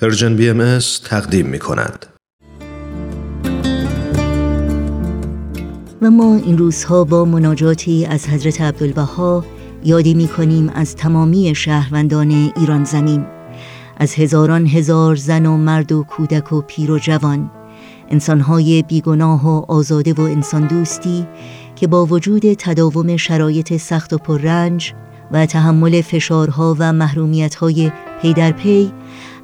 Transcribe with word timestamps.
Persian 0.00 0.36
BMS 0.36 0.78
تقدیم 1.04 1.46
می 1.46 1.58
کند. 1.58 2.06
و 6.02 6.10
ما 6.10 6.36
این 6.36 6.58
روزها 6.58 7.04
با 7.04 7.24
مناجاتی 7.24 8.06
از 8.06 8.28
حضرت 8.28 8.60
عبدالبها 8.60 9.44
یادی 9.84 10.14
می 10.14 10.28
کنیم 10.28 10.68
از 10.74 10.96
تمامی 10.96 11.54
شهروندان 11.54 12.30
ایران 12.56 12.84
زمین 12.84 13.26
از 13.96 14.14
هزاران 14.14 14.66
هزار 14.66 15.16
زن 15.16 15.46
و 15.46 15.56
مرد 15.56 15.92
و 15.92 16.02
کودک 16.02 16.52
و 16.52 16.60
پیر 16.60 16.90
و 16.90 16.98
جوان 16.98 17.50
انسانهای 18.08 18.82
بیگناه 18.82 19.46
و 19.46 19.72
آزاده 19.72 20.12
و 20.12 20.20
انسان 20.20 20.66
دوستی 20.66 21.26
که 21.76 21.86
با 21.86 22.06
وجود 22.06 22.42
تداوم 22.52 23.16
شرایط 23.16 23.76
سخت 23.76 24.12
و 24.12 24.18
پررنج 24.18 24.94
و 25.32 25.46
تحمل 25.46 26.00
فشارها 26.00 26.76
و 26.78 26.92
محرومیتهای 26.92 27.92
پی 28.22 28.32
در 28.32 28.52
پی 28.52 28.92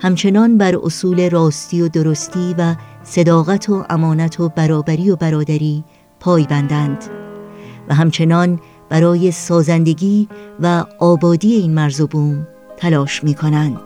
همچنان 0.00 0.58
بر 0.58 0.76
اصول 0.76 1.30
راستی 1.30 1.82
و 1.82 1.88
درستی 1.88 2.54
و 2.58 2.75
صداقت 3.02 3.70
و 3.70 3.84
امانت 3.90 4.40
و 4.40 4.48
برابری 4.48 5.11
و 5.11 5.16
برادری 5.16 5.84
پای 6.20 6.44
بندند 6.44 7.04
و 7.89 7.94
همچنان 7.94 8.61
برای 8.89 9.30
سازندگی 9.30 10.28
و 10.61 10.84
آبادی 10.98 11.52
این 11.54 11.75
مرز 11.75 12.00
و 12.00 12.06
بوم 12.06 12.46
تلاش 12.76 13.25
می 13.25 13.34
کنند. 13.34 13.80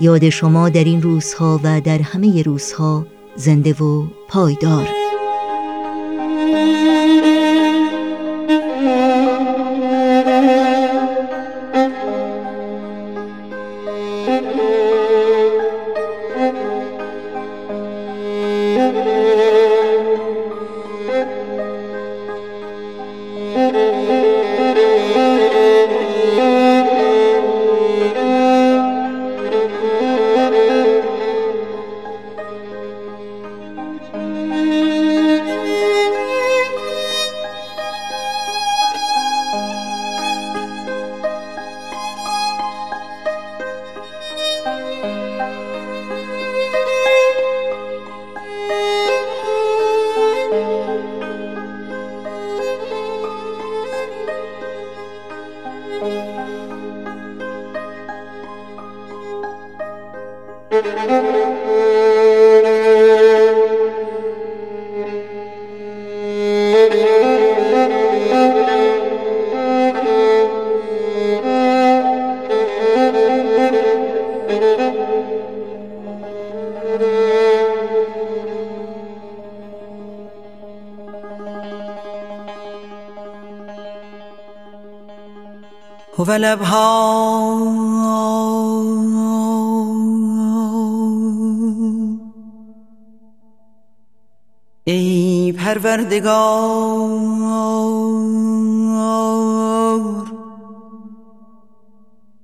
یاد 0.00 0.28
شما 0.28 0.68
در 0.68 0.84
این 0.84 1.02
روزها 1.02 1.60
و 1.62 1.80
در 1.80 1.98
همه 1.98 2.42
روزها 2.42 3.06
زنده 3.36 3.72
و 3.72 4.06
پایدار 4.28 4.97
هو 86.20 86.34
لبها 86.36 86.88
ای 94.88 95.52
پروردگار 95.52 96.28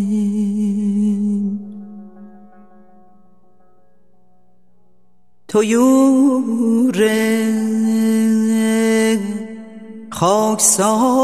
تویور 5.49 6.99
خاکساریم. 10.11 11.19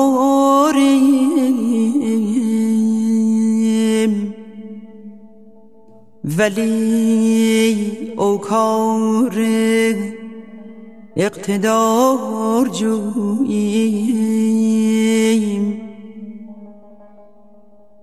ولی 6.24 8.12
او 8.16 8.38
کار 8.38 9.34
اقتدار 11.16 12.68
جوییم 12.68 14.14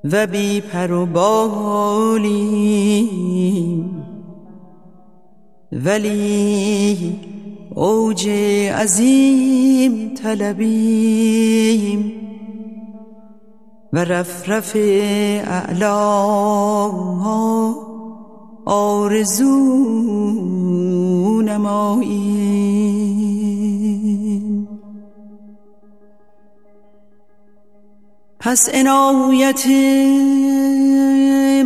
و 0.03 0.27
بی 0.27 0.61
پر 0.61 0.91
و 0.91 1.05
بالیم. 1.05 2.41
ولی 5.71 7.16
اوج 7.75 8.29
عظیم 8.73 10.13
طلبیم 10.23 12.11
و 13.94 13.97
رفرف 14.05 14.75
اعلا 14.75 16.01
آرزو 18.66 19.51
نمایی 21.41 22.31
پس 28.51 28.69
عنایت 28.69 29.67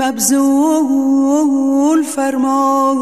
مبذول 0.02 2.04
فرما 2.04 2.96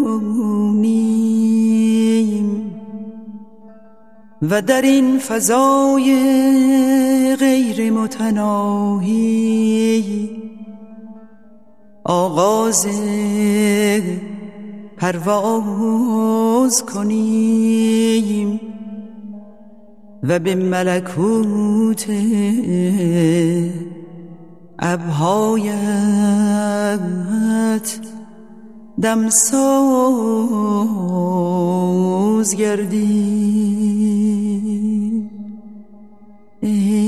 و 4.42 4.62
در 4.62 4.82
این 4.82 5.18
فضای 5.18 6.16
غیر 7.40 7.92
متناهی 7.92 9.28
آغاز 12.04 12.86
پرواز 14.96 16.84
کنیم 16.84 18.60
و 20.22 20.38
به 20.38 20.54
ملکوت 20.54 22.06
ابهایت 24.78 26.28
دمساز 29.02 29.48
گردی 32.56 34.17
ای 36.62 37.07